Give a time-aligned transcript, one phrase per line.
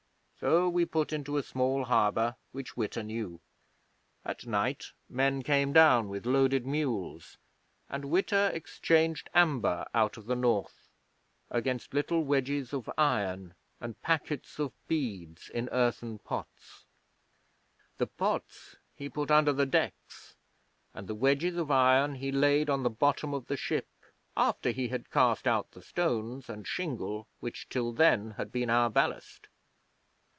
[0.41, 3.41] So we put into a small harbour which Witta knew.
[4.25, 7.37] At night men came down with loaded mules,
[7.87, 10.89] and Witta exchanged amber out of the North
[11.51, 16.85] against little wedges of iron and packets of beads in earthen pots.
[17.99, 20.33] The pots he put under the decks,
[20.95, 23.89] and the wedges of iron he laid on the bottom of the ship
[24.35, 28.89] after he had cast out the stones and shingle which till then had been our
[28.89, 29.47] ballast.